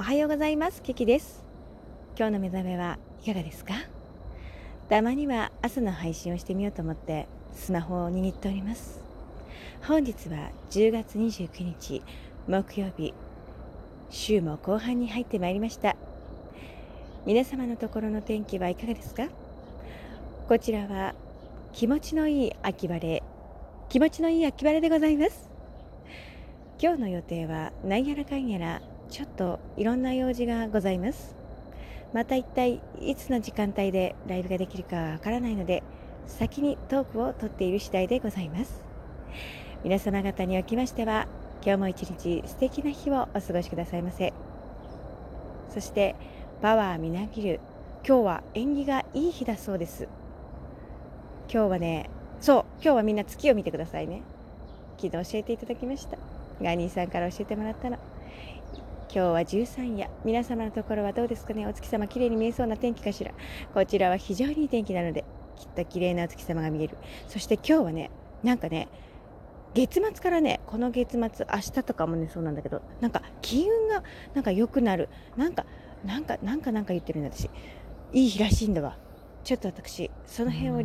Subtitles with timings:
[0.00, 0.80] おはようございます。
[0.80, 1.44] キキです。
[2.16, 3.74] 今日の目覚めはいかがですか？
[4.88, 9.02] たまには朝の配信をしてみようと思ってスマホを握っております。
[9.82, 12.02] 本日は10月29日
[12.48, 13.12] 木曜日
[14.08, 15.94] 週も後半に入ってまいりました。
[17.26, 19.28] 皆様のところの天気はいかがですか？
[20.48, 21.14] こちらは
[21.74, 23.22] 気持ちのいい秋晴れ
[23.90, 25.50] 気持ちのいい秋晴れでございます。
[26.80, 28.80] 今日の予定は何やらかんやら
[29.10, 31.34] ちょっといろんな用事がございます。
[32.12, 35.82] また一体いつの時間帯でライブができるかわからないので
[36.26, 38.82] 先にトークをとっている次第でございます。
[39.82, 41.26] 皆様方におきましては
[41.62, 44.32] 今日も一日素敵な日をお過ごしくださいませ。
[45.70, 46.14] そして
[46.62, 47.60] パワーみなぎる
[48.06, 50.08] 今日は縁起がいい日だそうです。
[51.52, 52.08] 今日はね
[52.40, 54.22] そう今日はみんな月を見てくださいね。
[54.98, 56.16] 昨日教えていただきました。
[56.62, 57.98] ガニーさんから教えてもらったの。
[59.12, 60.08] 今日は13夜。
[60.24, 61.66] 皆様のところはどうですかね？
[61.66, 63.32] お月様綺麗に見えそうな天気かしら？
[63.74, 65.24] こちらは非常にいい天気なので
[65.56, 66.96] きっと綺麗なお月様が見える。
[67.26, 68.12] そして今日はね
[68.44, 68.86] なんかね
[69.74, 75.08] 月末からねこの月末明日とかもねそうなんだけどなんか金運がなんか良くなる。
[75.36, 75.66] なんか
[76.04, 77.50] なんかなんかなんか言ってるんだ私。
[78.12, 78.96] いい日らしいんだわ。
[79.42, 80.74] ちょっと私その辺を